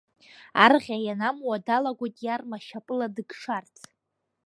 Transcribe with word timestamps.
Арӷьа 0.63 0.97
ианамуа, 1.05 1.57
далагоит 1.65 2.15
иарма 2.25 2.57
шьапыла 2.65 3.07
дыкшарц. 3.15 3.75